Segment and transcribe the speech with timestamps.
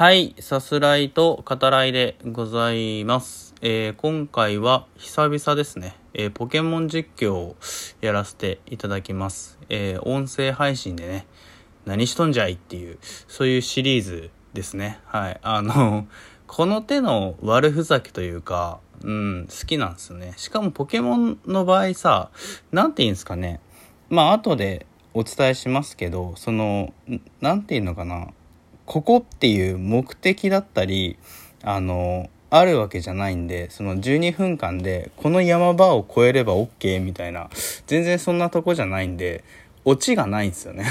[0.00, 3.54] はい、さすらいと語らいでございます。
[3.60, 7.56] えー今回は久々ですね、えーポケモン実況を
[8.00, 9.58] やらせていただきます。
[9.68, 11.26] えー音声配信でね、
[11.84, 12.96] 何しとんじゃいっていう、
[13.28, 15.00] そういうシリーズですね。
[15.04, 15.40] はい。
[15.42, 16.08] あの、
[16.48, 20.32] この手の悪ふざけというか、うん、好きなんですよね。
[20.38, 22.30] しかもポケモンの場合さ、
[22.72, 23.60] なんて言うんですかね。
[24.08, 26.94] まあ、後でお伝えしますけど、その、
[27.42, 28.28] なんて言うのかな。
[28.90, 31.16] ここっていう目的だったり
[31.62, 37.50] あのあるわけじゃないんでその12分間でこの山場を越えれば OK みたいな
[37.86, 39.44] 全然そんなとこじゃないんで
[39.84, 40.84] オチがないんですよね。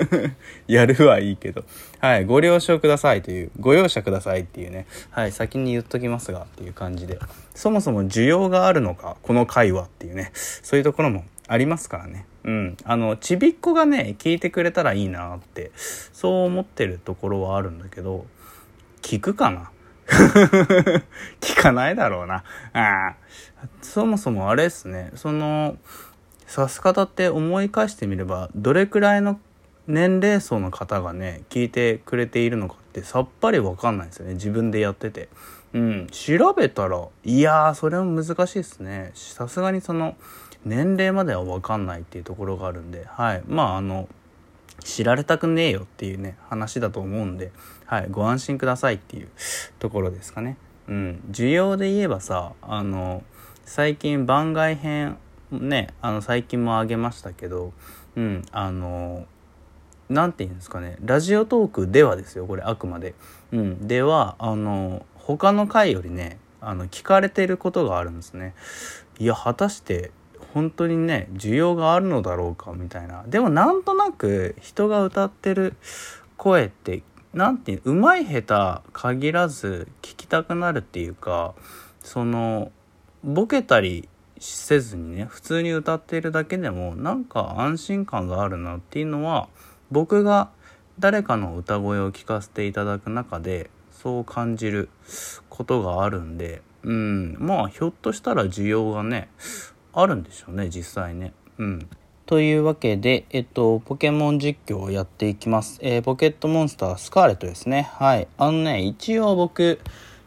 [0.68, 1.64] やるはいいけど。
[1.98, 4.84] はいご了承くださいというご容赦くださいっていうね。
[5.10, 7.18] はい先に言っときますがっていう感じで。
[7.54, 10.30] そもそも需要があるのかこの会話っていうね。
[10.34, 12.26] そういうところもありますからね。
[12.44, 12.76] うん。
[12.84, 18.24] あのちびっこがね聞いてくれたらいいなってそう思ってるところはあるんだけど
[19.02, 19.72] 聞くかな？
[21.40, 22.44] 聞かないだろうな。
[22.72, 23.16] あ
[23.82, 25.10] そもそもあれですね。
[25.16, 25.76] その
[26.56, 29.40] 指す方って思い返してみればどれくらいの
[29.88, 34.34] 年齢層の方がね聞いてくれているのかってさっぱり分かんないですよね。
[34.34, 35.28] 自分でやってて。
[35.72, 36.06] うん。
[36.12, 39.10] 調べたらいやーそれも難しいですね。
[39.14, 40.16] さすがにその
[40.64, 44.08] 年齢までは分かんないっていうところがあるんではいまああの
[44.84, 47.52] 知られたくねえよっていうね話だと思うんで、
[47.86, 49.28] はい、ご安心くださいっていう
[49.78, 50.56] ところですかね。
[50.88, 53.22] うん、需要で言えばさあの
[53.64, 55.18] 最近番外編
[55.50, 57.72] ねあの最近もあげましたけど、
[58.16, 59.26] うん、あの
[60.08, 63.14] なんて言うんですかねラジオトークではですよこれあくまで。
[63.52, 68.54] うん、ではあの他の回よりねあの聞かれてることがあるんですね。
[69.18, 70.10] いや果たして
[70.52, 73.24] 本当にね需要があるのだろうかみたいな。
[73.26, 75.74] でもなんとなく人が歌ってる
[76.36, 81.54] 声ってなんていううまい下手限らず聞きたくなるっていうか
[82.02, 82.72] その
[83.22, 89.48] ボケたりせずにね普通に歌っているだけでもなんか安心感があるなっていうのは
[89.90, 90.50] 僕が
[90.98, 94.88] 誰かの歌声を聞かせていただく中でそう感じる
[95.48, 99.28] ことがあるんでうんまあひょっとしたら需要がね
[99.92, 101.88] あるんでしょうね実際ねうん
[102.30, 105.80] というわけで、えっと、ポケモン実況をやっていきます。
[105.82, 107.90] えーポケットモンスタースカーレットですね。
[107.94, 108.28] はい。
[108.38, 109.80] あのね、一応僕、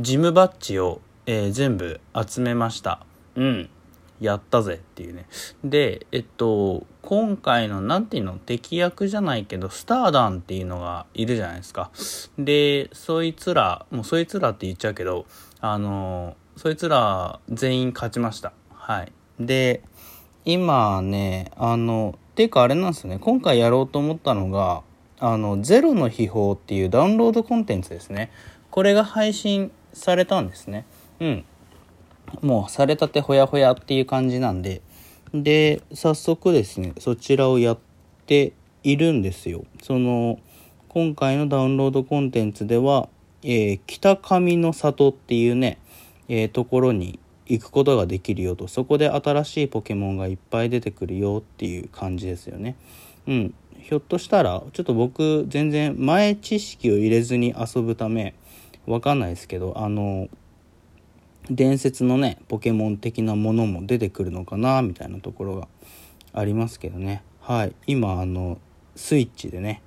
[0.00, 3.06] ジムバッジを、えー全部集めました。
[3.36, 3.70] うん。
[4.20, 5.26] やったぜっていうね。
[5.62, 11.92] で、えっと、今回の、なんていうの、敵役じゃないけど、スターダンっていうのがいるじゃないですか。
[12.36, 15.26] で、そいつら、もうそいつらって言っちゃうけど、
[15.60, 18.52] あの、そいつら全員勝ちました。
[18.72, 19.12] はい。
[19.38, 19.82] で、
[20.44, 23.18] 今ねあのていうかあれなんですよね。
[23.18, 24.82] 今回やろうと思ったのが
[25.18, 28.30] あのゼロの秘宝っていうダウンロードコンテンツですね。
[28.70, 30.84] これが配信されたんですね。
[31.20, 31.44] うん。
[32.42, 34.82] もうされたてほやほやっていう感じなんで。
[35.32, 37.78] で早速ですねそちらをやっ
[38.26, 38.52] て
[38.84, 39.64] いるんですよ。
[39.82, 40.38] その
[40.88, 43.08] 今回のダウンロードコンテンツでは、
[43.42, 45.78] えー北上の里っていうね、
[46.28, 48.68] えーところに行くことができるよと。
[48.68, 52.76] そこで新しいポケモンがいっぱい出てくるよっていう感じですよね。
[53.26, 53.54] うん。
[53.78, 58.34] ひょっとしたらちょっと僕全然前知識を入れずに遊ぶため
[58.86, 60.28] わかんないですけどあの
[61.50, 65.68] 伝説のねポケモン的なものも出てくるのかなみたいなところが
[66.32, 67.22] ありますけどね。
[67.40, 67.74] はい。
[67.86, 68.58] 今あの
[68.96, 69.82] スイッチでね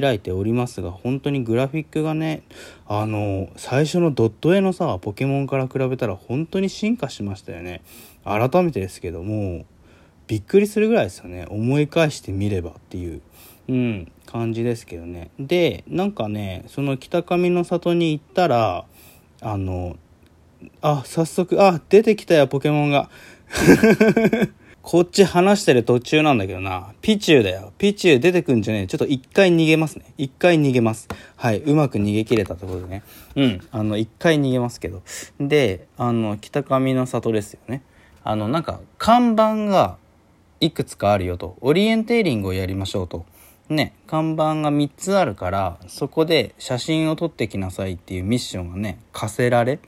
[0.00, 2.42] 開いておりますが本当にグラフィックがね
[2.86, 7.80] あの最初のドット絵のさポケモンから比べたら本当に進化しましたよね。
[8.24, 9.64] 改めてですけども
[10.26, 11.46] びっくりするぐらいですよね。
[11.48, 13.22] 思い返してみればっていう、
[13.68, 15.30] うん、感じですけどね。
[15.38, 18.84] でなんかねその北上の里に行ったら
[19.40, 19.96] あの
[20.82, 23.08] あ早速あ出てきたよポケモンが。
[24.90, 26.94] こっち話してる途中なんだけどな。
[27.02, 27.74] ピチューだよ。
[27.76, 28.86] ピチュー出てくんじゃねえ。
[28.86, 30.14] ちょっと一回逃げますね。
[30.16, 31.08] 一回逃げます。
[31.36, 31.58] はい。
[31.58, 33.02] うまく逃げ切れたところでね。
[33.36, 33.68] うん。
[33.70, 35.02] あの、一回逃げますけど。
[35.38, 37.82] で、あの、北上の里ですよね。
[38.24, 39.98] あの、なんか、看板が
[40.60, 41.58] いくつかあるよと。
[41.60, 43.26] オリエンテーリングをやりましょうと。
[43.68, 49.80] ね、看板が3つあるから、そこで写真を撮ってきなさいっていうミッションがね、課せられ。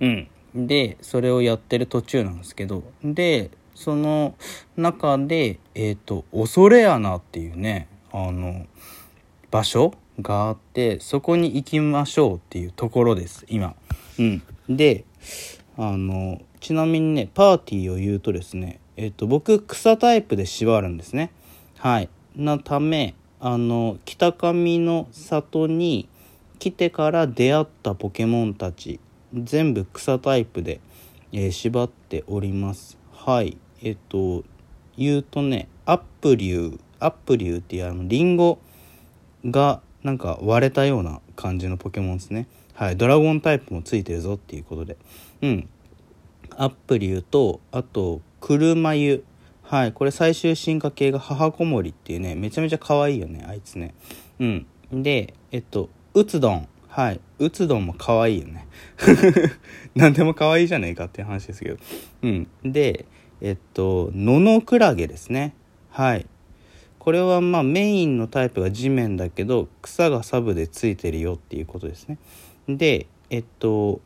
[0.00, 0.28] うん。
[0.56, 2.82] で、それをやってる途中なんですけど。
[3.04, 4.34] で、その
[4.76, 8.66] 中で、えっ、と、恐れ穴っていうね、あの、
[9.52, 13.76] 場所があって、そこに行きましょうっていうところです、今。
[14.18, 14.42] うん。
[14.68, 15.04] で、
[15.76, 21.30] あの、ちなみにね、パーティーを言うとですね、えっ、と、僕、草タイプで縛るんですね。
[21.78, 22.08] はい。
[22.34, 26.08] なため、あの、北上の里に
[26.58, 28.98] 来てから出会ったポケモンたち
[29.32, 30.80] 全部草タイプで、
[31.32, 34.44] えー、縛っておりますはいえっと
[34.96, 38.58] 言うとねアップリュウアップリュウっていうあのリンゴ
[39.44, 42.46] がなんか割れたような感じのポケモンですね。
[42.74, 44.96] はいドラゴンタイプもついてるぞっていうことで。
[45.42, 45.68] うん。
[46.56, 49.24] アップリュウとあと車湯
[49.62, 53.94] はいこれ最終進化系が母子守っていうねめちゃめちゃ可愛いよねあいつね。
[54.40, 54.66] うん。
[54.92, 58.66] でえっとうつどんはいうつどんも可愛いよね。
[59.94, 61.76] 何でも可愛いじゃねえかっていう話ですけど。
[62.22, 62.48] うん。
[62.64, 63.06] で
[63.40, 65.54] えっとののクラゲですね。
[65.90, 66.26] はい。
[66.98, 72.18] これはまあメインのタイプが地面だけど草がサブでついてるよっていうことですね。
[72.68, 74.00] でえっと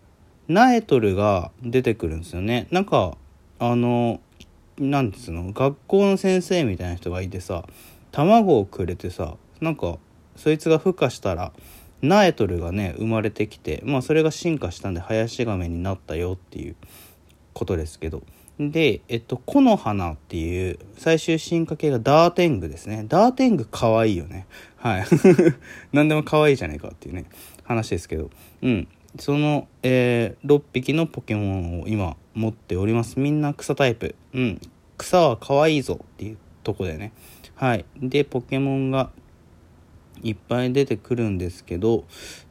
[0.48, 2.68] ナエトルが出てくるんですよね。
[2.70, 3.16] なんか
[3.58, 4.20] あの
[4.78, 7.64] なんつうの学校の先生みたいな人がいてさ
[8.10, 9.98] 卵をくれてさなんか
[10.36, 11.52] そいつが孵化したら
[12.02, 16.76] ナエトルがね生まれてきてまあそれが進化したんで林亀になったよっていう
[17.52, 18.22] ことですけど。
[18.70, 23.04] でえっと木の花っていう最終進化系がダーテングですね。
[23.08, 24.46] ダーテング可愛いよね。
[24.76, 25.04] はい。
[25.92, 27.24] 何でも可愛いじゃないかっていうね
[27.64, 28.30] 話ですけど。
[28.62, 28.88] うん。
[29.18, 33.18] その、えー、6匹のポケモンを今持っております。
[33.18, 34.14] みんな草タイプ。
[34.34, 34.60] うん。
[34.96, 37.12] 草は可愛いぞっていうとこでね。
[37.54, 37.84] はい。
[38.00, 39.10] でポケモンが
[40.22, 42.04] いっぱい出てくるんですけど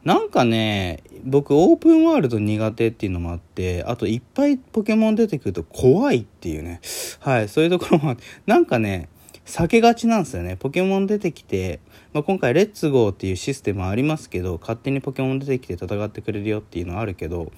[0.04, 6.80] なんかね僕オープンワールド苦手っていうのもあってあといっぱいポケモン出てくると怖いっていうね。
[7.20, 8.16] はいそういうところも
[8.46, 9.08] なんかね
[9.46, 10.56] 避けがちなんですよね。
[10.56, 11.80] ポケモン出てきて、
[12.12, 17.50] まあ、今回レッツゴーっていうシステムありますけど勝手にポケモン出てきて戦ってくれるよっていうのはあるけど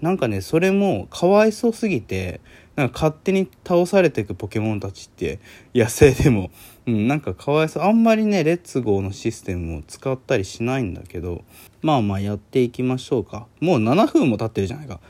[0.00, 2.40] なんかねそれもかわいそうすぎて
[2.76, 5.38] なんか勝手に倒されていくポケモンたちって
[5.74, 6.50] 野生でも、
[6.90, 7.82] うん、なんかかわいそう。
[7.84, 11.44] あんまりねレッツゴーのシステムを使ったりしないんだけど
[11.82, 13.46] まあまあやっていきましょうか。
[13.60, 15.00] もう7分も経ってるじゃないか。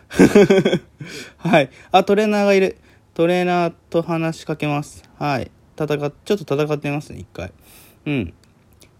[1.38, 1.70] はい。
[1.90, 2.76] あトレーナーがいる。
[3.14, 5.02] トレーナーと話しかけます。
[5.18, 5.50] はい。
[5.76, 7.52] 戦ちょっと戦ってみますね一回。
[8.06, 8.34] うん。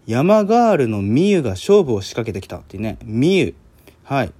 [0.07, 2.97] 山ガールのミユが勝負を仕掛けてきたっていうね。
[3.03, 3.55] ミユ。
[4.03, 4.33] はい。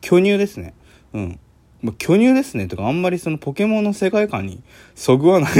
[0.00, 0.74] 巨乳ですね。
[1.12, 1.40] うん。
[1.86, 4.60] まあ、巨乳ですねとかあんまりそのポケモンの世界観に
[4.96, 5.52] そぐわない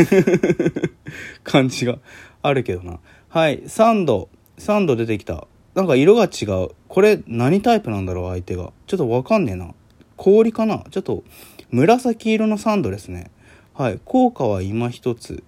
[1.44, 1.98] 感じが
[2.42, 2.98] あるけどな。
[3.28, 4.28] はい、サンド。
[4.58, 5.46] サンド出てきた。
[5.76, 6.70] なんか色が違う。
[6.88, 8.72] これ何タイプなんだろう相手が。
[8.88, 9.72] ちょっとわかんねえな。
[10.16, 10.84] 氷かな？
[10.90, 11.22] ちょっと
[11.70, 13.30] 紫色のサンドですね。
[13.72, 14.00] はい。
[14.04, 15.44] 効果は今一つ。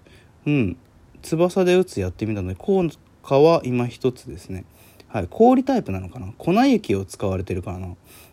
[0.46, 0.76] うん。
[1.22, 2.88] 翼で打つやってみたので、効
[3.24, 4.64] 果は今一つですね。
[5.08, 5.26] はい。
[5.28, 6.32] 氷タイプなのかな？
[6.38, 7.88] 粉雪を使われてるからな。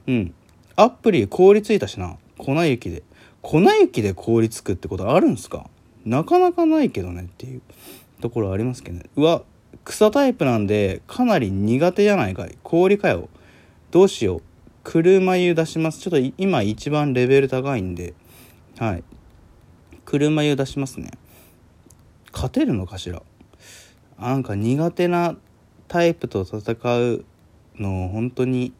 [0.08, 0.34] うん。
[0.76, 3.04] アプリ凍りついたしな粉雪で
[3.42, 5.70] 粉雪で凍りつくってことあるんすか？
[6.06, 7.62] なかなかないけどねっていう。
[8.22, 9.04] ところありますけどね。
[9.18, 9.44] うわ
[9.84, 12.58] 草タイプなんでかなり苦手じゃないかい？
[12.64, 13.28] 氷かよ。
[13.92, 14.42] どうしよう。
[14.84, 16.00] 車湯出します。
[16.00, 18.14] ちょっと今一番レベル高いんで。
[18.78, 19.04] はい。
[20.06, 21.12] 車湯出しますね。
[22.32, 23.22] 勝てるのかしら？
[24.18, 25.36] なんか苦手な
[25.90, 27.26] タイプと戦う
[27.78, 28.74] の本当に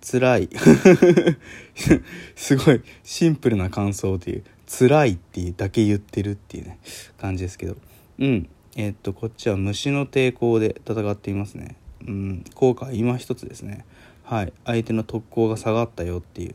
[0.00, 0.48] 辛い。
[2.34, 6.78] すごいシンプルな感想っていう辛いっていうだけ言ってるっていうね
[7.18, 7.76] 感じですけど。
[8.18, 8.48] うん。
[8.76, 11.76] えー、っとこっちは虫の抵抗で戦っていますね。
[12.06, 12.44] うん。
[12.54, 13.84] 効果は今一つですね。
[14.24, 14.52] はい。
[14.64, 16.54] 相手の特攻が下がったよっていう。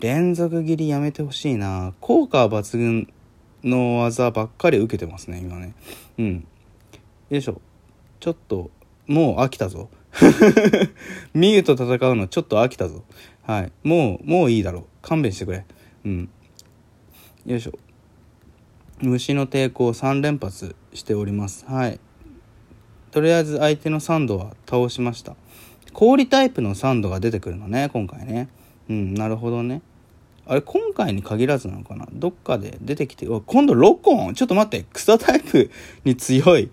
[0.00, 1.94] 連続斬りやめてほしいな。
[2.00, 3.08] 効果は抜群
[3.62, 5.74] の技ばっかり受けてますね今ね。
[6.18, 6.46] うん。
[7.30, 7.60] よいしょ。
[8.20, 8.70] ちょっと
[9.06, 9.88] もう飽きたぞ。
[11.34, 13.02] ミユと戦うのちょっと飽きたぞ。
[13.42, 13.72] はい。
[13.82, 14.84] もう、もういいだろう。
[15.02, 15.64] 勘弁してくれ。
[16.04, 16.28] うん。
[17.46, 17.72] よいしょ。
[19.00, 21.66] 虫の抵抗3連発しております。
[21.66, 21.98] はい。
[23.10, 25.36] とりあえず相手のサンドは倒しました。
[25.92, 28.48] 氷タイプのサンドが出てくるのね、今回ね。
[28.88, 29.82] うん、なるほどね。
[30.46, 32.06] あれ、今回に限らずなのかな？
[32.12, 34.34] どっかで出てきて、今度ロコン？
[34.34, 35.70] ちょっと待って、草タイプ
[36.04, 36.70] に強い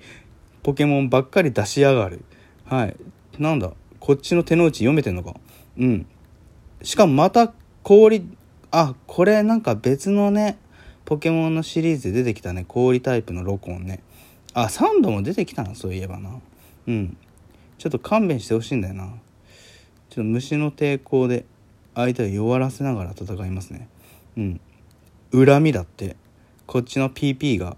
[0.63, 2.23] ポケモンばっかり出しやがる。
[2.65, 2.95] はい。
[3.39, 5.35] なんだこっちの手の内読めてんのか。
[5.77, 6.05] うん。
[6.83, 8.27] しかもまた氷
[8.71, 10.57] あこれなんか別のね
[11.05, 12.65] ポケモンのシリーズで出てきたね。
[12.67, 14.01] 氷タイプのロコンね。
[14.53, 16.39] あサンドも出てきたなそういえばな。
[16.87, 17.17] うん。
[17.77, 19.05] ちょっと勘弁してほしいんだよな。
[19.05, 21.45] ちょっと虫の抵抗で
[21.95, 23.87] 相手を弱らせながら戦いますね。
[24.37, 24.61] うん。
[25.31, 26.15] 恨みだって。
[26.67, 27.75] こっちの PP が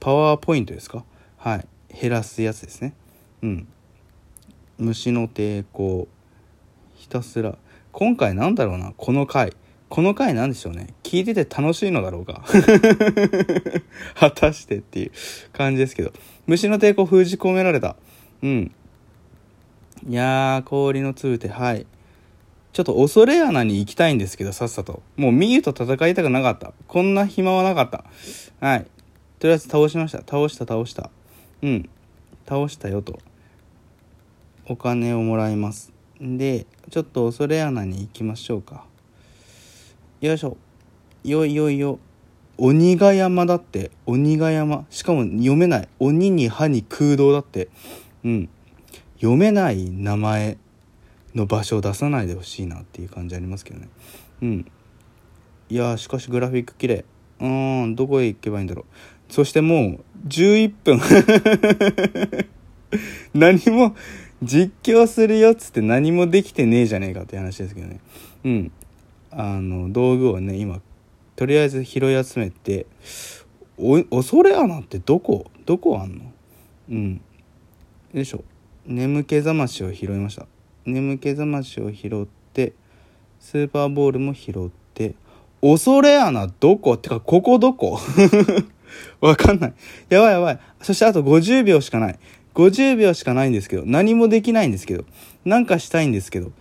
[0.00, 1.04] パワーポイントですか？
[1.36, 1.66] はい。
[2.00, 2.94] 減らすやつですね。
[3.42, 3.68] うん。
[4.78, 6.08] 虫の抵抗
[6.94, 7.56] ひたすら
[7.92, 9.54] 今回なんだろうなこの回
[9.88, 12.44] この回なんでしょうね聞いてて楽しいのだろうか
[14.14, 15.12] 果たしてっていう
[15.52, 16.12] 感じですけど
[16.46, 17.96] 虫の抵抗封じ込められた
[18.42, 18.72] うん
[20.06, 21.86] いやー、氷の通て、はい。
[22.72, 25.02] ちょっと恐れ穴に行きたいんですけど、さっさと。
[25.16, 26.72] もうミユと戦いたくなかった。
[26.86, 28.04] こんな暇はなかった。
[28.64, 28.86] はい。
[29.40, 30.18] とりあえず倒しました。
[30.18, 31.10] 倒した、倒した。
[31.62, 31.88] うん。
[32.48, 33.18] 倒したよと。
[34.68, 35.92] お金をもらいます。
[36.20, 38.84] で、ちょっと恐れ穴に行きましょうか。
[40.20, 40.56] よいしょ。
[41.24, 41.98] よいよいよ。
[42.56, 43.90] 鬼ヶ山だって。
[44.06, 44.86] 鬼ヶ山。
[44.90, 45.88] しかも読めない。
[45.98, 47.68] 鬼に歯に空洞だって。
[48.24, 48.48] うん。
[49.16, 50.58] 読めない名前
[51.34, 53.88] の場所を出さないでほしいなっていう感じありますけどね
[54.42, 54.66] うん
[55.68, 57.04] いやしかしグラフィック綺麗
[57.40, 58.86] うーんどこへ行けばいいんだろ
[59.28, 61.00] うそしてもう11分
[63.34, 63.94] 何も
[64.42, 68.00] 実況するよっつって何もできてねえじゃねえかって話ですけどね。
[68.44, 68.72] うん。
[69.30, 70.80] あの道具をね今
[71.36, 72.86] とりあえず拾い集めて
[73.76, 75.50] お恐れ穴ってどこ？
[75.66, 76.32] どこあんの？
[76.90, 77.20] うん。
[78.14, 78.42] よいしょ。
[78.86, 80.46] 眠気覚ましを拾いました。
[80.86, 82.72] 眠気覚ましを拾って
[83.40, 85.14] スーパーボールも拾って
[85.60, 86.94] 恐れ穴どこ？
[86.94, 87.98] ってかここどこ？
[89.20, 89.74] わかんない。
[90.08, 90.60] やばいやばい。
[90.80, 92.18] そしてあと50秒しかない。
[92.58, 95.04] 50秒しかないんですけど何もできないんですけど
[95.44, 96.52] なんかしたいんですけど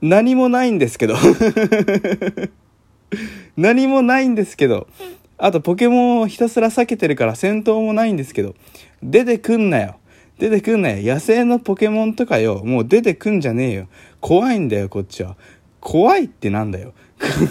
[0.00, 1.16] 何もないんですけど
[3.56, 4.88] 何もないんですけど
[5.36, 8.56] あとポケモンをひたすら避けてるから戦闘もないんですけど
[9.02, 9.98] 出てくんなよ
[10.38, 11.14] 出てくんなよ。
[11.14, 12.62] 野生のポケモンとかよ。
[12.64, 13.88] もう出てくんじゃねえよ。
[14.20, 15.36] 怖いんだよ、こっちは。
[15.80, 16.94] 怖いってなんだよ。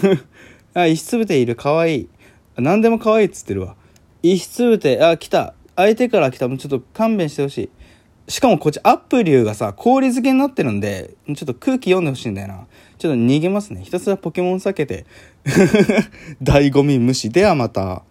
[0.72, 1.54] あ、石つぶている。
[1.54, 2.08] かわいい。
[2.56, 3.76] 何でも可愛いっつってるわ。
[4.22, 5.54] 石つぶて、あ、来た。
[5.78, 6.48] 相手から来た。
[6.48, 7.70] もうちょっと勘弁してほしい。
[8.30, 12.66] しかもこっちアップリューがさ、氷漬けになってるんで、ちょっと空気読んでほしいんだよな。
[12.98, 13.82] ちょっと逃げますね。
[13.84, 15.06] ひたすらポケモン避けて。
[16.42, 17.30] 醍醐味無視。
[17.30, 18.02] ではまた。